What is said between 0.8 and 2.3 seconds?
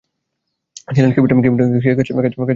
কেবিনটা সিঁড়ির কাছে না, কাজেই